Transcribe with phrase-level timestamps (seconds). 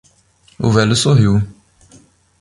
[0.57, 1.39] O velho sorriu.